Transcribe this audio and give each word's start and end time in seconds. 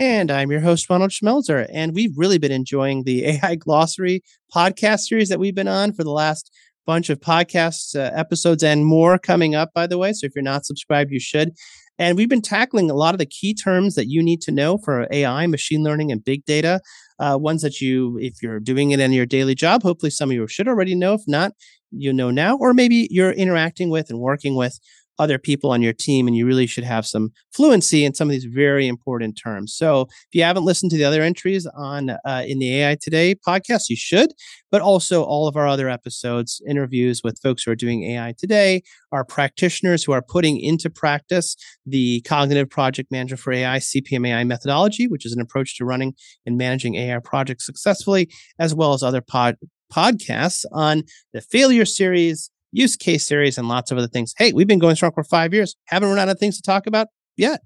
And 0.00 0.30
I'm 0.30 0.52
your 0.52 0.60
host, 0.60 0.88
Ronald 0.88 1.10
Schmelzer. 1.10 1.68
And 1.72 1.92
we've 1.92 2.16
really 2.16 2.38
been 2.38 2.52
enjoying 2.52 3.02
the 3.02 3.26
AI 3.44 3.56
Glossary 3.56 4.22
podcast 4.54 5.00
series 5.00 5.28
that 5.28 5.40
we've 5.40 5.56
been 5.56 5.66
on 5.66 5.92
for 5.92 6.04
the 6.04 6.12
last 6.12 6.54
bunch 6.86 7.10
of 7.10 7.18
podcasts, 7.18 7.98
uh, 7.98 8.12
episodes, 8.14 8.62
and 8.62 8.86
more 8.86 9.18
coming 9.18 9.56
up, 9.56 9.70
by 9.74 9.88
the 9.88 9.98
way. 9.98 10.12
So 10.12 10.24
if 10.26 10.32
you're 10.36 10.42
not 10.42 10.64
subscribed, 10.64 11.10
you 11.10 11.18
should. 11.18 11.52
And 11.98 12.16
we've 12.16 12.28
been 12.28 12.42
tackling 12.42 12.90
a 12.90 12.94
lot 12.94 13.12
of 13.12 13.18
the 13.18 13.26
key 13.26 13.54
terms 13.54 13.96
that 13.96 14.06
you 14.06 14.22
need 14.22 14.40
to 14.42 14.52
know 14.52 14.78
for 14.78 15.08
AI, 15.10 15.48
machine 15.48 15.82
learning, 15.82 16.12
and 16.12 16.24
big 16.24 16.44
data. 16.44 16.80
Uh, 17.18 17.36
ones 17.36 17.62
that 17.62 17.80
you, 17.80 18.16
if 18.20 18.40
you're 18.40 18.60
doing 18.60 18.92
it 18.92 19.00
in 19.00 19.12
your 19.12 19.26
daily 19.26 19.56
job, 19.56 19.82
hopefully 19.82 20.10
some 20.10 20.30
of 20.30 20.34
you 20.34 20.46
should 20.46 20.68
already 20.68 20.94
know. 20.94 21.14
If 21.14 21.22
not, 21.26 21.54
you 21.90 22.12
know 22.12 22.30
now, 22.30 22.56
or 22.56 22.72
maybe 22.72 23.08
you're 23.10 23.32
interacting 23.32 23.90
with 23.90 24.10
and 24.10 24.20
working 24.20 24.54
with 24.54 24.78
other 25.18 25.38
people 25.38 25.70
on 25.70 25.82
your 25.82 25.92
team 25.92 26.26
and 26.26 26.36
you 26.36 26.46
really 26.46 26.66
should 26.66 26.84
have 26.84 27.06
some 27.06 27.32
fluency 27.52 28.04
in 28.04 28.14
some 28.14 28.28
of 28.28 28.32
these 28.32 28.44
very 28.44 28.86
important 28.86 29.36
terms. 29.36 29.74
So 29.74 30.02
if 30.02 30.34
you 30.34 30.42
haven't 30.42 30.64
listened 30.64 30.90
to 30.92 30.96
the 30.96 31.04
other 31.04 31.22
entries 31.22 31.66
on 31.76 32.10
uh, 32.10 32.44
in 32.46 32.58
the 32.58 32.80
ai 32.80 32.96
today 33.00 33.34
podcast 33.34 33.88
you 33.88 33.96
should 33.96 34.32
but 34.70 34.80
also 34.80 35.22
all 35.22 35.48
of 35.48 35.56
our 35.56 35.66
other 35.66 35.88
episodes 35.88 36.60
interviews 36.68 37.22
with 37.22 37.38
folks 37.42 37.62
who 37.62 37.70
are 37.70 37.76
doing 37.76 38.04
ai 38.04 38.34
today 38.38 38.82
our 39.12 39.24
practitioners 39.24 40.04
who 40.04 40.12
are 40.12 40.22
putting 40.22 40.58
into 40.60 40.90
practice 40.90 41.56
the 41.86 42.20
cognitive 42.22 42.68
project 42.68 43.10
manager 43.10 43.36
for 43.36 43.52
ai 43.52 43.78
cpmai 43.78 44.46
methodology 44.46 45.06
which 45.08 45.24
is 45.24 45.32
an 45.32 45.40
approach 45.40 45.76
to 45.76 45.84
running 45.84 46.14
and 46.46 46.56
managing 46.56 46.94
ai 46.96 47.18
projects 47.18 47.66
successfully 47.66 48.28
as 48.58 48.74
well 48.74 48.92
as 48.92 49.02
other 49.02 49.20
pod 49.20 49.56
podcasts 49.92 50.64
on 50.72 51.02
the 51.32 51.40
failure 51.40 51.84
series 51.84 52.50
use 52.72 52.96
case 52.96 53.26
series, 53.26 53.58
and 53.58 53.68
lots 53.68 53.90
of 53.90 53.98
other 53.98 54.08
things. 54.08 54.34
Hey, 54.36 54.52
we've 54.52 54.66
been 54.66 54.78
going 54.78 54.96
strong 54.96 55.12
for 55.12 55.24
five 55.24 55.54
years. 55.54 55.76
Haven't 55.86 56.08
run 56.08 56.18
out 56.18 56.28
of 56.28 56.38
things 56.38 56.56
to 56.56 56.62
talk 56.62 56.86
about 56.86 57.08
yet. 57.36 57.60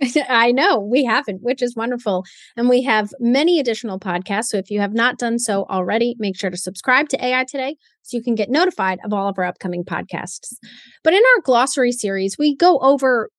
I 0.28 0.52
know 0.52 0.78
we 0.78 1.04
haven't, 1.04 1.42
which 1.42 1.62
is 1.62 1.74
wonderful. 1.74 2.24
And 2.56 2.68
we 2.68 2.82
have 2.82 3.10
many 3.18 3.58
additional 3.58 3.98
podcasts. 3.98 4.46
So 4.46 4.56
if 4.56 4.70
you 4.70 4.80
have 4.80 4.92
not 4.92 5.18
done 5.18 5.38
so 5.38 5.64
already, 5.68 6.14
make 6.18 6.38
sure 6.38 6.50
to 6.50 6.56
subscribe 6.56 7.08
to 7.10 7.24
AI 7.24 7.44
Today 7.44 7.76
so 8.02 8.16
you 8.16 8.22
can 8.22 8.34
get 8.34 8.50
notified 8.50 8.98
of 9.04 9.12
all 9.12 9.28
of 9.28 9.38
our 9.38 9.44
upcoming 9.44 9.84
podcasts. 9.84 10.54
But 11.02 11.14
in 11.14 11.22
our 11.34 11.42
glossary 11.42 11.92
series, 11.92 12.36
we 12.38 12.54
go 12.54 12.78
over 12.78 13.30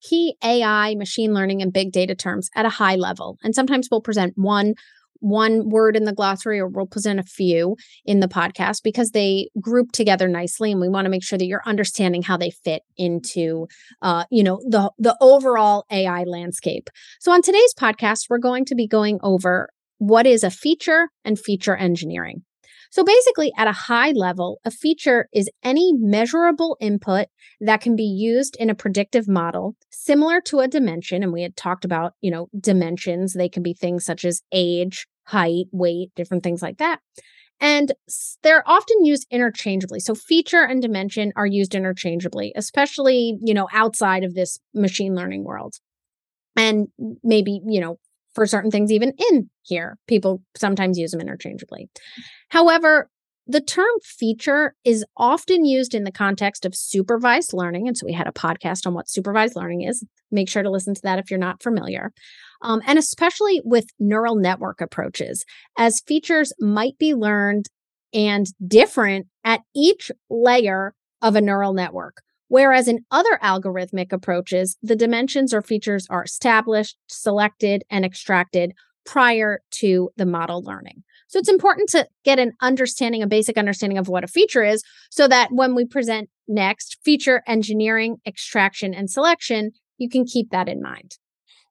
key 0.00 0.36
AI, 0.44 0.94
machine 0.94 1.34
learning, 1.34 1.62
and 1.62 1.72
big 1.72 1.92
data 1.92 2.14
terms 2.14 2.50
at 2.54 2.66
a 2.66 2.70
high 2.70 2.96
level. 2.96 3.36
And 3.42 3.54
sometimes 3.54 3.88
we'll 3.90 4.00
present 4.00 4.34
one 4.36 4.74
one 5.20 5.68
word 5.68 5.96
in 5.96 6.04
the 6.04 6.12
glossary 6.12 6.60
or 6.60 6.68
we'll 6.68 6.86
present 6.86 7.20
a 7.20 7.24
few 7.24 7.76
in 8.04 8.20
the 8.20 8.28
podcast 8.28 8.82
because 8.82 9.10
they 9.10 9.48
group 9.60 9.92
together 9.92 10.28
nicely 10.28 10.70
and 10.70 10.80
we 10.80 10.88
want 10.88 11.04
to 11.04 11.10
make 11.10 11.24
sure 11.24 11.38
that 11.38 11.46
you're 11.46 11.62
understanding 11.66 12.22
how 12.22 12.36
they 12.36 12.50
fit 12.50 12.82
into 12.96 13.66
uh, 14.02 14.24
you 14.30 14.42
know 14.42 14.60
the 14.68 14.90
the 14.98 15.16
overall 15.20 15.84
ai 15.90 16.24
landscape 16.24 16.88
so 17.20 17.32
on 17.32 17.42
today's 17.42 17.74
podcast 17.78 18.26
we're 18.28 18.38
going 18.38 18.64
to 18.64 18.74
be 18.74 18.86
going 18.86 19.18
over 19.22 19.68
what 19.98 20.26
is 20.26 20.44
a 20.44 20.50
feature 20.50 21.08
and 21.24 21.38
feature 21.38 21.76
engineering 21.76 22.42
so 22.90 23.04
basically, 23.04 23.52
at 23.56 23.68
a 23.68 23.72
high 23.72 24.12
level, 24.12 24.60
a 24.64 24.70
feature 24.70 25.28
is 25.32 25.50
any 25.62 25.92
measurable 25.92 26.76
input 26.80 27.26
that 27.60 27.80
can 27.80 27.96
be 27.96 28.04
used 28.04 28.56
in 28.58 28.70
a 28.70 28.74
predictive 28.74 29.28
model, 29.28 29.76
similar 29.90 30.40
to 30.42 30.60
a 30.60 30.68
dimension. 30.68 31.22
And 31.22 31.32
we 31.32 31.42
had 31.42 31.56
talked 31.56 31.84
about, 31.84 32.14
you 32.20 32.30
know, 32.30 32.48
dimensions. 32.58 33.34
They 33.34 33.48
can 33.48 33.62
be 33.62 33.74
things 33.74 34.04
such 34.04 34.24
as 34.24 34.42
age, 34.52 35.06
height, 35.28 35.66
weight, 35.72 36.10
different 36.16 36.42
things 36.42 36.62
like 36.62 36.78
that. 36.78 37.00
And 37.60 37.92
they're 38.42 38.68
often 38.68 39.04
used 39.04 39.26
interchangeably. 39.30 40.00
So 40.00 40.14
feature 40.14 40.62
and 40.62 40.80
dimension 40.80 41.32
are 41.36 41.46
used 41.46 41.74
interchangeably, 41.74 42.52
especially, 42.56 43.36
you 43.42 43.52
know, 43.52 43.68
outside 43.72 44.24
of 44.24 44.34
this 44.34 44.58
machine 44.74 45.14
learning 45.14 45.44
world. 45.44 45.74
And 46.56 46.88
maybe, 47.22 47.60
you 47.66 47.80
know, 47.80 47.98
for 48.34 48.46
certain 48.46 48.70
things, 48.70 48.92
even 48.92 49.12
in 49.30 49.50
here, 49.62 49.98
people 50.06 50.42
sometimes 50.56 50.98
use 50.98 51.10
them 51.10 51.20
interchangeably. 51.20 51.88
However, 52.48 53.10
the 53.46 53.60
term 53.60 53.86
feature 54.02 54.74
is 54.84 55.04
often 55.16 55.64
used 55.64 55.94
in 55.94 56.04
the 56.04 56.12
context 56.12 56.64
of 56.64 56.74
supervised 56.74 57.52
learning. 57.52 57.88
And 57.88 57.96
so 57.96 58.06
we 58.06 58.12
had 58.12 58.28
a 58.28 58.32
podcast 58.32 58.86
on 58.86 58.94
what 58.94 59.08
supervised 59.08 59.56
learning 59.56 59.82
is. 59.82 60.04
Make 60.30 60.48
sure 60.48 60.62
to 60.62 60.70
listen 60.70 60.94
to 60.94 61.00
that 61.02 61.18
if 61.18 61.30
you're 61.30 61.38
not 61.38 61.62
familiar. 61.62 62.12
Um, 62.60 62.80
and 62.86 62.98
especially 62.98 63.60
with 63.64 63.86
neural 63.98 64.36
network 64.36 64.80
approaches, 64.80 65.44
as 65.76 66.00
features 66.00 66.52
might 66.58 66.98
be 66.98 67.14
learned 67.14 67.66
and 68.12 68.46
different 68.66 69.26
at 69.44 69.60
each 69.74 70.10
layer 70.28 70.94
of 71.22 71.36
a 71.36 71.40
neural 71.40 71.72
network. 71.72 72.22
Whereas 72.48 72.88
in 72.88 73.04
other 73.10 73.38
algorithmic 73.42 74.12
approaches, 74.12 74.76
the 74.82 74.96
dimensions 74.96 75.52
or 75.52 75.62
features 75.62 76.06
are 76.08 76.24
established, 76.24 76.96
selected, 77.06 77.84
and 77.90 78.04
extracted 78.04 78.72
prior 79.04 79.60
to 79.70 80.10
the 80.16 80.26
model 80.26 80.62
learning. 80.62 81.02
So 81.28 81.38
it's 81.38 81.48
important 81.48 81.90
to 81.90 82.08
get 82.24 82.38
an 82.38 82.52
understanding, 82.62 83.22
a 83.22 83.26
basic 83.26 83.58
understanding 83.58 83.98
of 83.98 84.08
what 84.08 84.24
a 84.24 84.28
feature 84.28 84.64
is, 84.64 84.82
so 85.10 85.28
that 85.28 85.50
when 85.52 85.74
we 85.74 85.84
present 85.84 86.30
next 86.46 86.96
feature 87.04 87.42
engineering, 87.46 88.16
extraction, 88.26 88.94
and 88.94 89.10
selection, 89.10 89.72
you 89.98 90.08
can 90.08 90.24
keep 90.24 90.50
that 90.50 90.68
in 90.68 90.80
mind. 90.80 91.18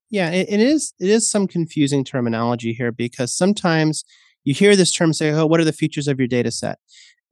Yeah, 0.10 0.30
it, 0.32 0.48
it 0.50 0.60
is. 0.60 0.94
It 1.00 1.10
is 1.10 1.30
some 1.30 1.48
confusing 1.48 2.04
terminology 2.04 2.74
here 2.74 2.92
because 2.92 3.36
sometimes 3.36 4.04
you 4.46 4.54
hear 4.54 4.76
this 4.76 4.92
term 4.92 5.14
say, 5.14 5.32
"Oh, 5.32 5.46
what 5.46 5.60
are 5.60 5.66
the 5.66 5.74
features 5.74 6.08
of 6.08 6.20
your 6.20 6.28
data 6.28 6.52
set?" 6.52 6.80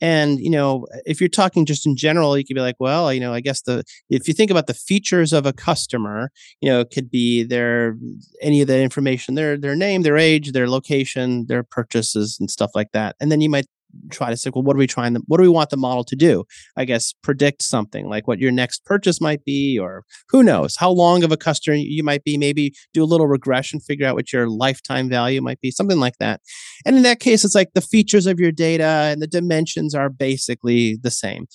And 0.01 0.39
you 0.39 0.49
know, 0.49 0.85
if 1.05 1.21
you're 1.21 1.29
talking 1.29 1.65
just 1.65 1.85
in 1.87 1.95
general, 1.95 2.37
you 2.37 2.43
could 2.45 2.55
be 2.55 2.61
like, 2.61 2.75
well, 2.79 3.13
you 3.13 3.19
know, 3.21 3.33
I 3.33 3.39
guess 3.41 3.61
the 3.61 3.83
if 4.09 4.27
you 4.27 4.33
think 4.33 4.51
about 4.51 4.67
the 4.67 4.73
features 4.73 5.31
of 5.33 5.45
a 5.45 5.53
customer, 5.53 6.31
you 6.61 6.69
know, 6.69 6.81
it 6.81 6.91
could 6.93 7.09
be 7.09 7.43
their 7.43 7.97
any 8.41 8.61
of 8.61 8.67
the 8.67 8.81
information, 8.81 9.35
their 9.35 9.57
their 9.57 9.75
name, 9.75 10.01
their 10.03 10.17
age, 10.17 10.51
their 10.51 10.69
location, 10.69 11.45
their 11.47 11.63
purchases, 11.63 12.37
and 12.39 12.51
stuff 12.51 12.71
like 12.75 12.91
that. 12.93 13.15
And 13.21 13.31
then 13.31 13.39
you 13.41 13.49
might 13.49 13.67
try 14.11 14.29
to 14.29 14.37
say, 14.37 14.51
well, 14.53 14.63
what 14.63 14.75
are 14.75 14.79
we 14.79 14.87
trying 14.87 15.13
to, 15.13 15.21
what 15.27 15.37
do 15.37 15.43
we 15.43 15.49
want 15.49 15.69
the 15.69 15.77
model 15.77 16.03
to 16.03 16.15
do? 16.15 16.43
I 16.77 16.85
guess 16.85 17.13
predict 17.23 17.61
something 17.61 18.07
like 18.07 18.27
what 18.27 18.39
your 18.39 18.51
next 18.51 18.85
purchase 18.85 19.21
might 19.21 19.43
be, 19.43 19.77
or 19.79 20.03
who 20.29 20.43
knows 20.43 20.75
how 20.77 20.91
long 20.91 21.23
of 21.23 21.31
a 21.31 21.37
customer 21.37 21.75
you 21.75 22.03
might 22.03 22.23
be. 22.23 22.37
Maybe 22.37 22.73
do 22.93 23.03
a 23.03 23.05
little 23.05 23.27
regression, 23.27 23.79
figure 23.79 24.07
out 24.07 24.15
what 24.15 24.33
your 24.33 24.47
lifetime 24.47 25.09
value 25.09 25.41
might 25.41 25.61
be, 25.61 25.71
something 25.71 25.99
like 25.99 26.17
that. 26.19 26.41
And 26.85 26.95
in 26.95 27.03
that 27.03 27.19
case, 27.19 27.43
it's 27.43 27.55
like 27.55 27.73
the 27.73 27.81
features 27.81 28.27
of 28.27 28.39
your 28.39 28.51
data 28.51 28.83
and 28.83 29.21
the 29.21 29.27
dimensions 29.27 29.95
are 29.95 30.09
basically 30.09 30.97
the 31.01 31.11
same. 31.11 31.47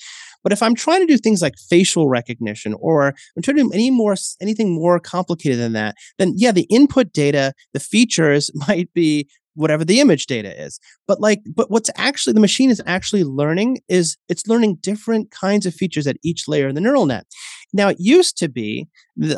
But 0.42 0.52
if 0.52 0.62
I'm 0.62 0.74
trying 0.74 1.00
to 1.00 1.06
do 1.06 1.18
things 1.18 1.42
like 1.42 1.54
facial 1.68 2.08
recognition 2.08 2.74
or 2.80 3.08
I'm 3.36 3.42
trying 3.42 3.58
to 3.58 3.64
do 3.64 3.72
any 3.72 3.90
more 3.90 4.16
anything 4.40 4.74
more 4.74 4.98
complicated 4.98 5.58
than 5.58 5.72
that, 5.74 5.96
then 6.18 6.34
yeah, 6.36 6.52
the 6.52 6.66
input 6.70 7.12
data, 7.12 7.52
the 7.72 7.80
features 7.80 8.50
might 8.68 8.92
be 8.94 9.28
whatever 9.60 9.84
the 9.84 10.00
image 10.00 10.26
data 10.26 10.60
is. 10.60 10.80
But 11.06 11.20
like, 11.20 11.40
but 11.54 11.70
what's 11.70 11.90
actually 11.96 12.32
the 12.32 12.40
machine 12.40 12.70
is 12.70 12.82
actually 12.86 13.24
learning 13.24 13.78
is 13.88 14.16
it's 14.28 14.48
learning 14.48 14.78
different 14.80 15.30
kinds 15.30 15.66
of 15.66 15.74
features 15.74 16.06
at 16.06 16.16
each 16.24 16.48
layer 16.48 16.68
in 16.68 16.74
the 16.74 16.80
neural 16.80 17.06
net. 17.06 17.26
Now, 17.72 17.88
it 17.88 17.98
used 18.00 18.36
to 18.38 18.48
be, 18.48 18.88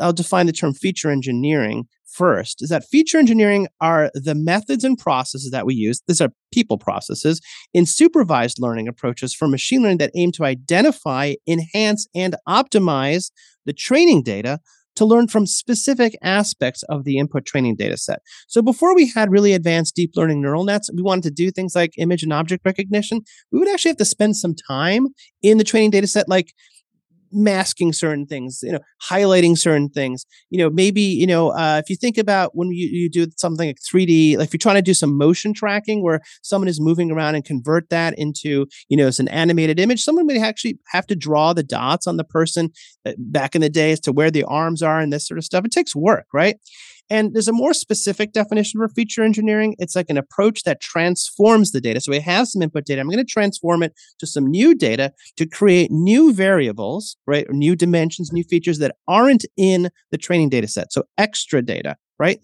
I'll 0.01 0.13
define 0.13 0.47
the 0.47 0.53
term 0.53 0.73
feature 0.73 1.11
engineering 1.11 1.85
first, 2.07 2.61
is 2.61 2.69
that 2.69 2.85
feature 2.85 3.17
engineering 3.17 3.67
are 3.81 4.11
the 4.13 4.35
methods 4.35 4.83
and 4.83 4.97
processes 4.97 5.51
that 5.51 5.65
we 5.65 5.75
use. 5.75 6.01
These 6.07 6.21
are 6.21 6.29
people 6.51 6.77
processes 6.77 7.41
in 7.73 7.85
supervised 7.85 8.59
learning 8.59 8.87
approaches 8.87 9.33
for 9.33 9.47
machine 9.47 9.81
learning 9.81 9.97
that 9.97 10.11
aim 10.15 10.31
to 10.33 10.45
identify, 10.45 11.33
enhance, 11.47 12.07
and 12.15 12.35
optimize 12.47 13.31
the 13.65 13.73
training 13.73 14.23
data 14.23 14.59
to 14.95 15.05
learn 15.05 15.27
from 15.27 15.45
specific 15.45 16.15
aspects 16.21 16.83
of 16.83 17.03
the 17.03 17.17
input 17.17 17.45
training 17.45 17.75
data 17.75 17.97
set. 17.97 18.19
So 18.47 18.61
before 18.61 18.95
we 18.95 19.09
had 19.09 19.31
really 19.31 19.53
advanced 19.53 19.95
deep 19.95 20.11
learning 20.15 20.41
neural 20.41 20.63
nets, 20.63 20.89
we 20.93 21.01
wanted 21.01 21.23
to 21.23 21.31
do 21.31 21.51
things 21.51 21.75
like 21.75 21.93
image 21.97 22.23
and 22.23 22.33
object 22.33 22.65
recognition. 22.65 23.21
We 23.51 23.59
would 23.59 23.69
actually 23.69 23.91
have 23.91 23.97
to 23.97 24.05
spend 24.05 24.37
some 24.37 24.55
time 24.55 25.07
in 25.41 25.57
the 25.57 25.63
training 25.63 25.91
data 25.91 26.07
set, 26.07 26.29
like 26.29 26.53
masking 27.33 27.93
certain 27.93 28.25
things, 28.25 28.59
you 28.63 28.71
know, 28.71 28.79
highlighting 29.09 29.57
certain 29.57 29.89
things. 29.89 30.25
You 30.49 30.59
know, 30.59 30.69
maybe, 30.69 31.01
you 31.01 31.27
know, 31.27 31.49
uh, 31.49 31.81
if 31.83 31.89
you 31.89 31.95
think 31.95 32.17
about 32.17 32.51
when 32.55 32.71
you, 32.71 32.87
you 32.87 33.09
do 33.09 33.27
something 33.37 33.69
like 33.69 33.79
3D, 33.81 34.37
like 34.37 34.47
if 34.47 34.53
you're 34.53 34.59
trying 34.59 34.75
to 34.75 34.81
do 34.81 34.93
some 34.93 35.17
motion 35.17 35.53
tracking 35.53 36.03
where 36.03 36.21
someone 36.41 36.67
is 36.67 36.79
moving 36.79 37.11
around 37.11 37.35
and 37.35 37.45
convert 37.45 37.89
that 37.89 38.17
into, 38.17 38.67
you 38.89 38.97
know, 38.97 39.07
it's 39.07 39.19
an 39.19 39.27
animated 39.29 39.79
image, 39.79 40.03
someone 40.03 40.25
would 40.27 40.37
actually 40.37 40.79
have 40.87 41.07
to 41.07 41.15
draw 41.15 41.53
the 41.53 41.63
dots 41.63 42.07
on 42.07 42.17
the 42.17 42.23
person 42.23 42.69
uh, 43.05 43.13
back 43.17 43.55
in 43.55 43.61
the 43.61 43.69
day 43.69 43.91
as 43.91 43.99
to 44.01 44.11
where 44.11 44.31
the 44.31 44.43
arms 44.43 44.81
are 44.81 44.99
and 44.99 45.11
this 45.11 45.27
sort 45.27 45.37
of 45.37 45.43
stuff. 45.43 45.65
It 45.65 45.71
takes 45.71 45.95
work, 45.95 46.25
right? 46.33 46.57
And 47.13 47.31
there's 47.31 47.47
a 47.47 47.53
more 47.53 47.75
specific 47.75 48.31
definition 48.31 48.79
for 48.79 48.89
feature 48.89 49.23
engineering. 49.23 49.75
It's 49.77 49.95
like 49.95 50.09
an 50.09 50.17
approach 50.17 50.63
that 50.63 50.81
transforms 50.81 51.71
the 51.71 51.79
data. 51.79 52.01
So 52.01 52.11
we 52.11 52.19
have 52.19 52.47
some 52.47 52.63
input 52.63 52.85
data. 52.85 52.99
I'm 52.99 53.07
going 53.07 53.19
to 53.19 53.23
transform 53.23 53.83
it 53.83 53.93
to 54.17 54.25
some 54.25 54.47
new 54.47 54.73
data 54.73 55.13
to 55.37 55.45
create 55.45 55.91
new 55.91 56.33
variables, 56.33 57.15
right? 57.27 57.45
New 57.51 57.75
dimensions, 57.75 58.33
new 58.33 58.43
features 58.43 58.79
that 58.79 58.95
aren't 59.07 59.45
in 59.55 59.91
the 60.09 60.17
training 60.17 60.49
data 60.49 60.67
set. 60.67 60.91
So 60.91 61.03
extra 61.19 61.61
data, 61.61 61.97
right? 62.17 62.39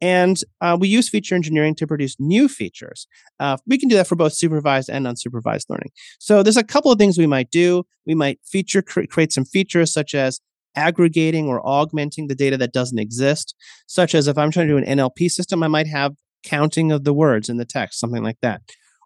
And 0.00 0.38
uh, 0.62 0.78
we 0.80 0.88
use 0.88 1.10
feature 1.10 1.34
engineering 1.34 1.74
to 1.74 1.86
produce 1.86 2.16
new 2.18 2.48
features. 2.48 3.06
Uh, 3.38 3.58
we 3.66 3.76
can 3.76 3.90
do 3.90 3.96
that 3.96 4.06
for 4.06 4.16
both 4.16 4.32
supervised 4.32 4.88
and 4.88 5.04
unsupervised 5.04 5.66
learning. 5.68 5.90
So 6.18 6.42
there's 6.42 6.56
a 6.56 6.64
couple 6.64 6.90
of 6.90 6.98
things 6.98 7.18
we 7.18 7.26
might 7.26 7.50
do. 7.50 7.84
We 8.06 8.14
might 8.14 8.40
feature 8.42 8.80
cre- 8.80 9.04
create 9.04 9.32
some 9.32 9.44
features 9.44 9.92
such 9.92 10.14
as 10.14 10.40
aggregating 10.76 11.48
or 11.48 11.64
augmenting 11.66 12.28
the 12.28 12.34
data 12.34 12.56
that 12.58 12.72
doesn't 12.72 12.98
exist, 12.98 13.54
such 13.86 14.14
as 14.14 14.26
if 14.26 14.38
I'm 14.38 14.50
trying 14.50 14.68
to 14.68 14.74
do 14.74 14.78
an 14.78 14.98
NLP 14.98 15.30
system, 15.30 15.62
I 15.62 15.68
might 15.68 15.86
have 15.86 16.14
counting 16.44 16.92
of 16.92 17.04
the 17.04 17.14
words 17.14 17.48
in 17.48 17.56
the 17.56 17.64
text, 17.64 17.98
something 17.98 18.22
like 18.22 18.38
that. 18.42 18.60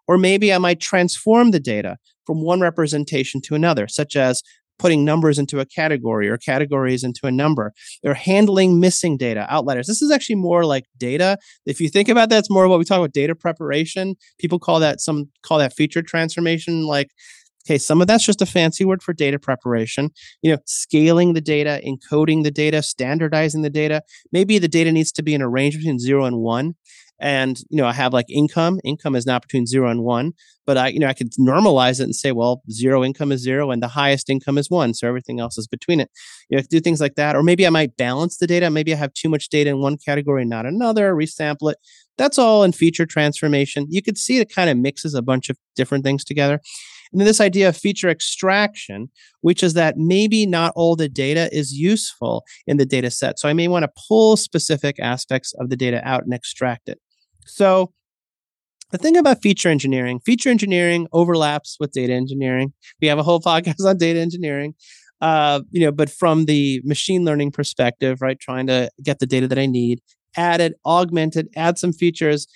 Or 0.07 0.17
maybe 0.17 0.53
I 0.53 0.57
might 0.57 0.79
transform 0.79 1.51
the 1.51 1.59
data 1.59 1.97
from 2.25 2.41
one 2.41 2.61
representation 2.61 3.41
to 3.41 3.55
another, 3.55 3.87
such 3.87 4.15
as 4.15 4.43
putting 4.79 5.05
numbers 5.05 5.37
into 5.37 5.59
a 5.59 5.65
category 5.65 6.27
or 6.29 6.37
categories 6.37 7.03
into 7.03 7.27
a 7.27 7.31
number. 7.31 7.73
They're 8.01 8.13
handling 8.13 8.79
missing 8.79 9.17
data, 9.17 9.45
outliers. 9.49 9.87
This 9.87 10.01
is 10.01 10.09
actually 10.09 10.37
more 10.37 10.65
like 10.65 10.85
data. 10.97 11.37
If 11.65 11.79
you 11.79 11.89
think 11.89 12.09
about 12.09 12.29
that, 12.29 12.39
it's 12.39 12.49
more 12.49 12.67
what 12.67 12.79
we 12.79 12.85
talk 12.85 12.97
about 12.97 13.11
data 13.11 13.35
preparation. 13.35 14.15
People 14.39 14.57
call 14.57 14.79
that 14.79 15.01
some 15.01 15.29
call 15.43 15.59
that 15.59 15.73
feature 15.73 16.01
transformation. 16.01 16.85
Like 16.87 17.11
Okay, 17.65 17.77
some 17.77 18.01
of 18.01 18.07
that's 18.07 18.25
just 18.25 18.41
a 18.41 18.45
fancy 18.45 18.85
word 18.85 19.03
for 19.03 19.13
data 19.13 19.37
preparation. 19.37 20.11
You 20.41 20.53
know, 20.53 20.57
scaling 20.65 21.33
the 21.33 21.41
data, 21.41 21.81
encoding 21.85 22.43
the 22.43 22.51
data, 22.51 22.81
standardizing 22.81 23.61
the 23.61 23.69
data. 23.69 24.01
Maybe 24.31 24.59
the 24.59 24.67
data 24.67 24.91
needs 24.91 25.11
to 25.13 25.23
be 25.23 25.33
in 25.33 25.41
a 25.41 25.49
range 25.49 25.75
between 25.77 25.99
zero 25.99 26.25
and 26.25 26.37
one. 26.37 26.75
And 27.19 27.59
you 27.69 27.77
know, 27.77 27.85
I 27.85 27.93
have 27.93 28.13
like 28.13 28.29
income. 28.29 28.79
Income 28.83 29.15
is 29.15 29.25
not 29.25 29.41
between 29.41 29.65
zero 29.65 29.89
and 29.89 30.03
one, 30.03 30.31
but 30.65 30.77
I, 30.77 30.87
you 30.87 30.99
know, 30.99 31.07
I 31.07 31.13
could 31.13 31.31
normalize 31.33 31.99
it 31.99 32.03
and 32.03 32.15
say, 32.15 32.31
well, 32.31 32.61
zero 32.71 33.03
income 33.03 33.31
is 33.31 33.41
zero, 33.41 33.71
and 33.71 33.83
the 33.83 33.89
highest 33.89 34.29
income 34.29 34.57
is 34.57 34.69
one, 34.69 34.93
so 34.93 35.07
everything 35.07 35.39
else 35.39 35.57
is 35.57 35.67
between 35.67 35.99
it. 35.99 36.09
You 36.49 36.57
know, 36.57 36.63
do 36.69 36.79
things 36.79 37.01
like 37.01 37.15
that, 37.15 37.35
or 37.35 37.43
maybe 37.43 37.67
I 37.67 37.71
might 37.71 37.97
balance 37.97 38.37
the 38.37 38.47
data. 38.47 38.69
Maybe 38.69 38.93
I 38.93 38.97
have 38.97 39.13
too 39.13 39.27
much 39.27 39.49
data 39.49 39.69
in 39.69 39.81
one 39.81 39.97
category 39.97 40.43
and 40.43 40.49
not 40.49 40.65
another. 40.65 41.13
Resample 41.13 41.73
it. 41.73 41.77
That's 42.17 42.39
all 42.39 42.63
in 42.63 42.71
feature 42.71 43.05
transformation. 43.05 43.85
You 43.89 44.01
could 44.01 44.17
see 44.17 44.39
it 44.39 44.53
kind 44.53 44.69
of 44.69 44.77
mixes 44.77 45.13
a 45.13 45.21
bunch 45.21 45.49
of 45.49 45.57
different 45.75 46.05
things 46.05 46.23
together. 46.23 46.61
And 47.11 47.19
then 47.19 47.25
this 47.25 47.41
idea 47.41 47.69
of 47.69 47.77
feature 47.77 48.09
extraction, 48.09 49.09
which 49.41 49.63
is 49.63 49.73
that 49.73 49.97
maybe 49.97 50.45
not 50.45 50.73
all 50.75 50.95
the 50.95 51.09
data 51.09 51.49
is 51.51 51.73
useful 51.73 52.43
in 52.67 52.77
the 52.77 52.85
data 52.85 53.09
set. 53.09 53.39
So 53.39 53.49
I 53.49 53.53
may 53.53 53.67
want 53.67 53.83
to 53.83 54.01
pull 54.07 54.37
specific 54.37 54.99
aspects 54.99 55.53
of 55.59 55.69
the 55.69 55.75
data 55.75 56.01
out 56.07 56.23
and 56.23 56.33
extract 56.33 56.87
it. 56.87 56.99
So 57.45 57.93
the 58.91 58.97
thing 58.97 59.17
about 59.17 59.41
feature 59.41 59.69
engineering, 59.69 60.19
feature 60.19 60.49
engineering 60.49 61.07
overlaps 61.11 61.77
with 61.79 61.91
data 61.91 62.13
engineering. 62.13 62.73
We 63.01 63.07
have 63.07 63.19
a 63.19 63.23
whole 63.23 63.39
podcast 63.45 63.85
on 63.85 63.97
data 63.97 64.19
engineering. 64.19 64.75
Uh, 65.21 65.61
you 65.71 65.81
know, 65.81 65.91
but 65.91 66.09
from 66.09 66.45
the 66.45 66.81
machine 66.85 67.25
learning 67.25 67.51
perspective, 67.51 68.21
right, 68.21 68.39
trying 68.39 68.67
to 68.67 68.89
get 69.03 69.19
the 69.19 69.25
data 69.25 69.49
that 69.49 69.59
I 69.59 69.65
need, 69.65 69.99
add 70.37 70.61
it, 70.61 70.75
augment 70.85 71.35
it, 71.35 71.47
add 71.57 71.77
some 71.77 71.91
features 71.91 72.47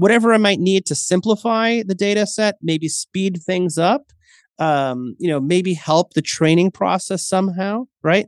whatever 0.00 0.32
I 0.32 0.38
might 0.38 0.58
need 0.58 0.86
to 0.86 0.94
simplify 0.94 1.82
the 1.82 1.94
data 1.94 2.26
set, 2.26 2.56
maybe 2.62 2.88
speed 2.88 3.40
things 3.44 3.76
up, 3.76 4.12
um, 4.58 5.14
you 5.18 5.28
know, 5.28 5.40
maybe 5.40 5.74
help 5.74 6.14
the 6.14 6.22
training 6.22 6.70
process 6.70 7.26
somehow, 7.26 7.84
right? 8.02 8.26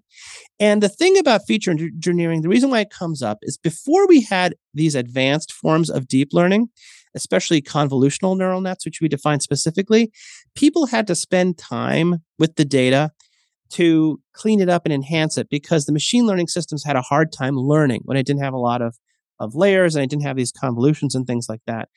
And 0.60 0.82
the 0.82 0.90
thing 0.90 1.16
about 1.16 1.46
feature 1.46 1.70
engineering, 1.70 2.42
the 2.42 2.50
reason 2.50 2.69
why 2.69 2.80
it 2.80 2.90
comes 2.90 3.22
up 3.22 3.38
is 3.40 3.56
before 3.56 4.06
we 4.06 4.20
had 4.20 4.54
these 4.74 4.94
advanced 4.94 5.50
forms 5.50 5.88
of 5.88 6.08
deep 6.08 6.28
learning, 6.34 6.69
especially 7.14 7.62
convolutional 7.62 8.36
neural 8.36 8.60
nets, 8.60 8.84
which 8.84 9.00
we 9.00 9.08
define 9.08 9.40
specifically, 9.40 10.12
people 10.54 10.86
had 10.86 11.06
to 11.06 11.14
spend 11.14 11.56
time 11.56 12.22
with 12.38 12.56
the 12.56 12.66
data 12.66 13.12
to 13.70 14.20
clean 14.34 14.60
it 14.60 14.69
up 14.69 14.82
and 14.84 14.92
enhance 14.92 15.38
it 15.38 15.48
because 15.48 15.86
the 15.86 15.92
machine 15.92 16.26
learning 16.26 16.48
systems 16.48 16.84
had 16.84 16.96
a 16.96 17.02
hard 17.02 17.32
time 17.32 17.56
learning 17.56 18.02
when 18.04 18.19
it 18.19 18.26
didn't 18.26 18.42
have 18.42 18.52
a 18.52 18.58
lot 18.58 18.82
of 18.82 18.98
of 19.43 19.55
layers 19.55 19.94
and 19.94 20.03
I 20.03 20.06
didn't 20.06 20.25
have 20.25 20.37
these 20.37 20.53
convolutions 20.53 21.15
and 21.15 21.27
things 21.27 21.47
like 21.49 21.61
that. 21.67 21.89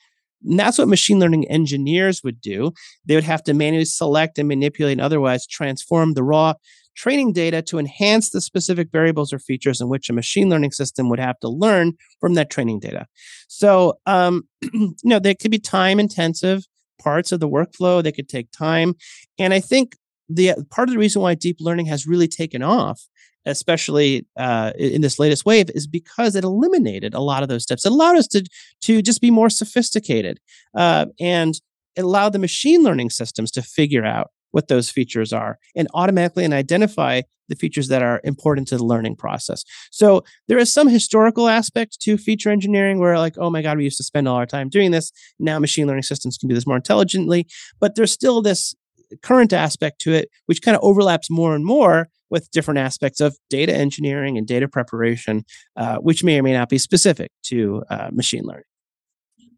And 0.44 0.60
that's 0.60 0.78
what 0.78 0.88
machine 0.88 1.20
learning 1.20 1.48
engineers 1.48 2.22
would 2.24 2.42
do. 2.42 2.74
They 3.06 3.16
would 3.16 3.24
have 3.24 3.44
to 3.44 3.54
manually 3.54 3.86
select 3.86 4.38
and 4.38 4.48
manipulate 4.48 4.94
and 4.94 5.02
otherwise 5.02 5.48
transform 5.48 6.14
the 6.14 6.24
raw 6.24 6.54
training 6.96 7.34
data 7.34 7.62
to 7.62 7.78
enhance 7.78 8.30
the 8.30 8.42
specific 8.42 8.90
variables 8.92 9.34
or 9.34 9.40
features 9.40 9.82
in 9.82 9.90
which 9.90 10.10
a 10.10 10.14
machine 10.14 10.50
learning 10.50 10.72
system 10.72 11.10
would 11.10 11.20
have 11.20 11.38
to 11.40 11.50
learn 11.50 11.94
from 12.20 12.34
that 12.36 12.50
training 12.50 12.80
data. 12.80 13.06
So, 13.48 14.00
um, 14.06 14.44
you 14.62 14.96
know, 15.04 15.20
they 15.20 15.36
could 15.36 15.52
be 15.52 15.60
time 15.60 16.00
intensive 16.00 16.64
parts 17.02 17.32
of 17.32 17.40
the 17.40 17.50
workflow. 17.50 18.02
They 18.02 18.14
could 18.14 18.30
take 18.30 18.50
time. 18.52 18.96
And 19.38 19.54
I 19.54 19.60
think 19.60 19.96
the 20.30 20.54
part 20.72 20.88
of 20.88 20.94
the 20.94 21.00
reason 21.00 21.22
why 21.22 21.36
deep 21.36 21.58
learning 21.60 21.86
has 21.88 22.08
really 22.08 22.28
taken 22.28 22.64
off 22.64 23.02
especially 23.46 24.26
uh, 24.38 24.72
in 24.78 25.02
this 25.02 25.20
latest 25.20 25.46
wave, 25.46 25.70
is 25.74 25.88
because 25.88 26.36
it 26.36 26.44
eliminated 26.44 27.14
a 27.14 27.20
lot 27.20 27.44
of 27.44 27.50
those 27.50 27.64
steps. 27.64 27.86
It 27.86 27.92
allowed 27.92 28.18
us 28.18 28.28
to 28.28 28.46
to 28.82 29.02
just 29.02 29.22
be 29.22 29.32
more 29.32 29.50
sophisticated, 29.50 30.40
uh, 30.76 31.08
and 31.20 31.56
it 31.96 32.04
allowed 32.04 32.34
the 32.34 32.40
machine 32.40 32.84
learning 32.84 33.10
systems 33.10 33.52
to 33.52 33.62
figure 33.62 34.06
out 34.06 34.32
what 34.52 34.70
those 34.70 34.90
features 34.90 35.34
are 35.34 35.60
and 35.76 35.88
automatically 35.94 36.46
and 36.46 36.54
identify 36.54 37.22
the 37.50 37.56
features 37.56 37.90
that 37.90 38.02
are 38.02 38.22
important 38.24 38.68
to 38.70 38.78
the 38.78 38.86
learning 38.86 39.16
process. 39.16 39.64
So 39.92 40.24
there 40.48 40.58
is 40.58 40.72
some 40.72 40.88
historical 40.88 41.50
aspect 41.50 42.00
to 42.02 42.18
feature 42.18 42.50
engineering 42.50 43.00
where 43.00 43.18
like, 43.20 43.36
oh 43.38 43.50
my 43.50 43.62
God, 43.62 43.78
we 43.78 43.84
used 43.84 43.98
to 43.98 44.04
spend 44.04 44.28
all 44.28 44.38
our 44.38 44.46
time 44.46 44.70
doing 44.70 44.92
this. 44.92 45.12
Now 45.40 45.60
machine 45.60 45.88
learning 45.88 46.04
systems 46.04 46.38
can 46.38 46.48
do 46.48 46.56
this 46.56 46.66
more 46.66 46.78
intelligently, 46.78 47.48
but 47.82 47.96
there's 47.96 48.14
still 48.14 48.42
this 48.42 48.74
current 49.22 49.54
aspect 49.54 50.00
to 50.02 50.14
it, 50.14 50.30
which 50.46 50.62
kind 50.62 50.76
of 50.76 50.84
overlaps 50.84 51.30
more 51.30 51.54
and 51.54 51.66
more 51.66 52.08
with 52.36 52.52
different 52.52 52.80
aspects 52.80 53.22
of 53.22 53.38
data 53.50 53.74
engineering 53.74 54.38
and 54.38 54.46
data 54.46 54.68
preparation, 54.68 55.46
uh, 55.78 55.96
which 56.00 56.22
may 56.22 56.38
or 56.38 56.44
may 56.44 56.52
not 56.52 56.68
be 56.68 56.78
specific 56.78 57.32
to 57.44 57.82
uh, 57.90 58.10
machine 58.12 58.44
learning. 58.44 58.66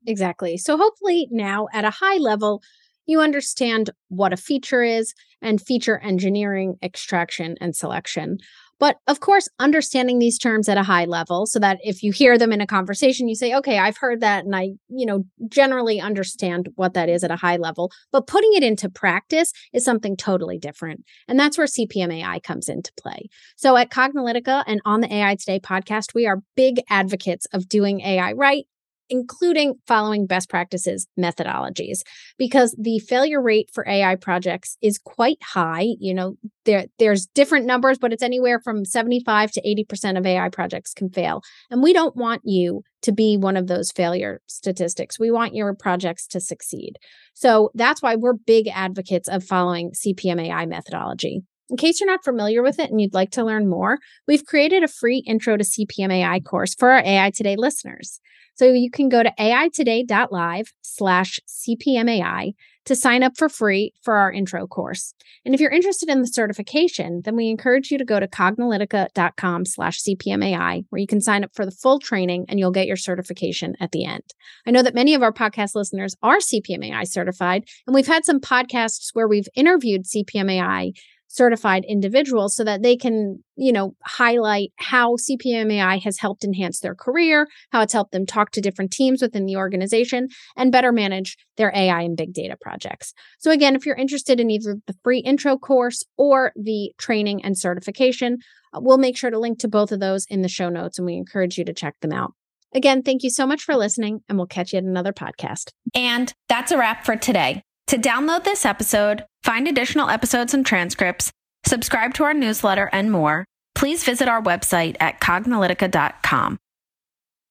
Exactly. 0.06 0.58
So, 0.58 0.78
hopefully, 0.78 1.28
now 1.32 1.68
at 1.74 1.86
a 1.86 1.90
high 1.90 2.18
level, 2.18 2.62
you 3.08 3.20
understand 3.20 3.90
what 4.10 4.32
a 4.32 4.38
feature 4.38 4.84
is 4.84 5.16
and 5.42 5.60
feature 5.60 5.98
engineering, 5.98 6.76
extraction, 6.84 7.56
and 7.60 7.76
selection. 7.76 8.38
But 8.80 8.98
of 9.08 9.20
course, 9.20 9.48
understanding 9.60 10.20
these 10.20 10.38
terms 10.38 10.70
at 10.70 10.78
a 10.78 10.84
high 10.84 11.06
level 11.06 11.46
so 11.46 11.60
that 11.60 11.80
if 11.84 12.04
you 12.04 12.12
hear 12.12 12.38
them 12.38 12.52
in 12.52 12.62
a 12.62 12.68
conversation, 12.68 13.28
you 13.28 13.36
say, 13.36 13.54
okay, 13.56 13.78
I've 13.80 13.98
heard 13.98 14.22
that 14.22 14.46
and 14.46 14.56
I, 14.56 14.72
you 14.90 15.06
know, 15.06 15.26
generally 15.50 16.00
understand 16.00 16.70
what 16.76 16.94
that 16.94 17.10
is 17.10 17.24
at 17.24 17.32
a 17.32 17.36
high 17.36 17.58
level. 17.58 17.92
But 18.12 18.28
putting 18.28 18.54
it 18.54 18.64
into 18.64 18.90
practice 18.90 19.52
is 19.74 19.84
something 19.84 20.16
totally 20.16 20.60
different. 20.60 21.04
And 21.28 21.40
that's 21.40 21.58
where 21.58 21.68
CPM 21.68 22.14
AI 22.14 22.40
comes 22.40 22.70
into 22.70 22.92
play. 23.02 23.30
So 23.56 23.76
at 23.76 23.90
Cognilytica 23.90 24.64
and 24.68 24.82
on 24.86 25.02
the 25.02 25.14
AI 25.14 25.36
Today 25.36 25.60
podcast, 25.60 26.14
we 26.14 26.28
are 26.28 26.42
big 26.56 26.82
advocates 26.90 27.48
of 27.54 27.68
doing 27.68 28.02
AI 28.02 28.34
right 28.34 28.66
including 29.10 29.76
following 29.88 30.26
best 30.26 30.50
practices 30.50 31.08
methodologies 31.20 32.00
because 32.38 32.76
the 32.80 33.00
failure 33.00 33.42
rate 33.42 33.70
for 33.74 33.88
AI 33.88 34.16
projects 34.16 34.78
is 34.82 34.98
quite 34.98 35.38
high. 35.42 35.88
You 36.00 36.14
know, 36.14 36.36
there 36.66 36.86
there's 37.00 37.28
different 37.28 37.66
numbers, 37.66 37.98
but 37.98 38.14
it's 38.14 38.24
anywhere 38.24 38.60
from 38.60 38.86
75 38.86 39.52
to 39.54 39.62
80% 39.62 40.18
of 40.18 40.26
AI 40.26 40.50
projects 40.50 40.94
can 40.94 41.10
fail. 41.10 41.42
And 41.70 41.82
we 41.82 41.94
don't 41.94 42.16
want 42.16 42.42
you 42.44 42.84
to 43.04 43.12
be 43.12 43.38
one 43.38 43.58
of 43.58 43.68
those 43.68 43.92
failure 43.92 44.42
statistics. 44.48 45.20
We 45.20 45.32
want 45.32 45.56
your 45.56 45.74
projects 45.74 46.28
to 46.28 46.40
succeed. 46.40 46.98
So 47.34 47.72
that's 47.74 48.02
why 48.02 48.16
we're 48.16 48.34
big 48.34 48.68
advocates 48.68 49.30
of 49.30 49.44
following 49.44 49.92
CPM 49.92 50.42
AI 50.42 50.66
methodology. 50.66 51.44
In 51.70 51.78
case 51.78 52.00
you're 52.00 52.10
not 52.10 52.24
familiar 52.24 52.64
with 52.64 52.80
it 52.80 52.90
and 52.90 53.02
you'd 53.02 53.14
like 53.14 53.32
to 53.32 53.44
learn 53.44 53.68
more, 53.68 54.00
we've 54.28 54.46
created 54.46 54.84
a 54.84 54.88
free 54.88 55.24
intro 55.28 55.58
to 55.58 55.64
CPM 55.64 56.12
AI 56.12 56.40
course 56.40 56.74
for 56.74 56.92
our 56.92 57.04
AI 57.04 57.30
Today 57.30 57.56
listeners. 57.58 58.22
So 58.56 58.72
you 58.72 58.90
can 58.90 59.10
go 59.10 59.22
to 59.22 59.32
aitoday.live 59.38 60.74
slash 60.82 61.40
CPMAI 61.48 62.54
to 62.86 62.96
sign 62.96 63.22
up 63.22 63.38
for 63.38 63.50
free 63.50 63.94
for 64.02 64.16
our 64.16 64.32
intro 64.32 64.66
course. 64.66 65.14
And 65.46 65.54
if 65.54 65.60
you're 65.62 65.70
interested 65.70 66.10
in 66.10 66.22
the 66.22 66.28
certification, 66.28 67.22
then 67.24 67.36
we 67.36 67.50
encourage 67.50 67.92
you 67.92 67.98
to 67.98 68.06
go 68.06 68.20
to 68.20 68.28
cognilytica.com 68.28 69.66
slash 69.66 70.02
CPMAI, 70.02 70.86
where 70.90 71.00
you 71.00 71.06
can 71.06 71.22
sign 71.22 71.44
up 71.44 71.52
for 71.54 71.66
the 71.66 71.72
full 71.72 72.00
training 72.00 72.46
and 72.48 72.60
you'll 72.60 72.72
get 72.72 72.88
your 72.88 72.96
certification 72.96 73.76
at 73.80 73.92
the 73.92 74.06
end. 74.06 74.24
I 74.66 74.72
know 74.72 74.82
that 74.82 74.96
many 74.96 75.14
of 75.14 75.22
our 75.22 75.34
podcast 75.34 75.76
listeners 75.76 76.16
are 76.24 76.38
CPMAI 76.38 77.08
certified, 77.08 77.66
and 77.86 77.94
we've 77.94 78.08
had 78.08 78.26
some 78.26 78.40
podcasts 78.40 79.10
where 79.14 79.28
we've 79.28 79.50
interviewed 79.54 80.06
CPMAI 80.06 80.94
certified 81.38 81.86
individuals 81.88 82.56
so 82.56 82.64
that 82.64 82.82
they 82.82 82.98
can, 82.98 83.44
you 83.56 83.72
know, 83.72 83.96
highlight 84.04 84.72
how 84.78 85.16
CPMAI 85.16 86.02
has 86.04 86.18
helped 86.18 86.44
enhance 86.44 86.80
their 86.80 86.96
career, 86.96 87.48
how 87.72 87.82
it's 87.82 87.94
helped 87.94 88.12
them 88.12 88.26
talk 88.26 88.52
to 88.52 88.62
different 88.62 88.92
teams 88.92 89.22
within 89.22 89.46
the 89.46 89.56
organization 89.56 90.28
and 90.56 90.72
better 90.72 90.92
manage 90.92 91.38
their 91.56 91.72
AI 91.76 92.02
and 92.02 92.18
big 92.18 92.34
data 92.34 92.58
projects. 92.60 93.14
So 93.40 93.52
again, 93.52 93.76
if 93.76 93.86
you're 93.86 93.96
interested 93.96 94.40
in 94.40 94.50
either 94.50 94.78
the 94.88 94.96
free 95.04 95.20
intro 95.20 95.58
course 95.58 96.04
or 96.18 96.52
the 96.56 96.92
training 96.98 97.46
and 97.46 97.58
certification, 97.58 98.40
uh, 98.74 98.80
we'll 98.82 98.98
make 98.98 99.16
sure 99.16 99.30
to 99.30 99.40
link 99.40 99.60
to 99.60 99.68
both 99.68 99.92
of 99.92 100.00
those 100.00 100.26
in 100.30 100.42
the 100.42 100.50
show 100.50 100.70
notes 100.70 100.98
and 100.98 101.06
we 101.06 101.16
encourage 101.16 101.58
you 101.58 101.66
to 101.66 101.74
check 101.74 101.96
them 102.02 102.12
out. 102.12 102.34
Again, 102.76 103.02
thank 103.04 103.24
you 103.24 103.30
so 103.30 103.48
much 103.48 103.64
for 103.64 103.78
listening, 103.78 104.20
and 104.28 104.38
we'll 104.38 104.46
catch 104.46 104.74
you 104.74 104.78
at 104.78 104.84
another 104.84 105.14
podcast. 105.14 105.70
And 105.96 106.34
that's 106.50 106.72
a 106.72 106.78
wrap 106.78 107.06
for 107.06 107.16
today. 107.16 107.64
To 107.88 107.98
download 107.98 108.44
this 108.44 108.66
episode, 108.66 109.24
find 109.48 109.66
additional 109.66 110.10
episodes 110.10 110.54
and 110.54 110.66
transcripts, 110.66 111.32
subscribe 111.66 112.14
to 112.14 112.26
our 112.26 112.34
newsletter, 112.34 112.90
and 112.92 113.10
more, 113.10 113.46
please 113.76 114.04
visit 114.04 114.28
our 114.28 114.42
website 114.42 114.98
at 115.00 115.22
cognilytica.com. 115.22 116.58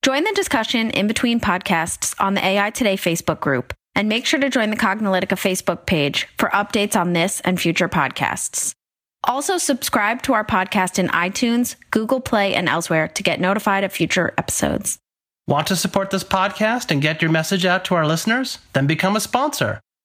Join 0.03 0.25
the 0.25 0.33
discussion 0.33 0.91
in 0.91 1.07
between 1.07 1.41
podcasts 1.41 2.15
on 2.21 2.35
the 2.35 2.45
AI 2.45 2.69
Today 2.69 2.99
Facebook 2.99 3.41
group, 3.41 3.73
and 3.95 4.11
make 4.11 4.26
sure 4.26 4.38
to 4.38 4.50
join 4.50 4.69
the 4.69 4.76
Cognilytica 4.76 5.38
Facebook 5.38 5.87
page 5.87 6.29
for 6.37 6.50
updates 6.50 7.00
on 7.00 7.15
this 7.15 7.41
and 7.41 7.59
future 7.59 7.88
podcasts. 7.88 8.75
Also, 9.25 9.57
subscribe 9.57 10.21
to 10.21 10.35
our 10.35 10.45
podcast 10.45 10.99
in 10.99 11.09
iTunes, 11.09 11.76
Google 11.91 12.21
Play, 12.21 12.55
and 12.55 12.69
elsewhere 12.69 13.09
to 13.09 13.23
get 13.23 13.41
notified 13.41 13.85
of 13.85 13.91
future 13.91 14.35
episodes. 14.37 14.99
Want 15.49 15.67
to 15.69 15.76
support 15.76 16.11
this 16.11 16.25
podcast 16.25 16.91
and 16.91 17.00
get 17.00 17.23
your 17.23 17.31
message 17.31 17.65
out 17.65 17.87
to 17.87 17.95
our 17.95 18.07
listeners? 18.07 18.59
Then 18.75 18.87
become 18.87 19.17
a 19.17 19.21
sponsor. 19.21 19.81